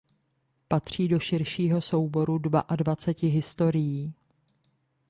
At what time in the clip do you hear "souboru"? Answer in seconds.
1.81-2.37